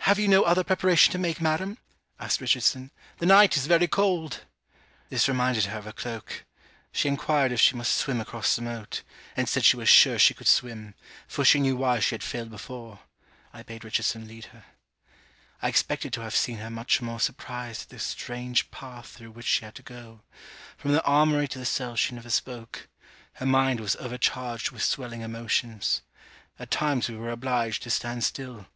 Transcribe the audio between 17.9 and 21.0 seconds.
strange path through which she had to go. From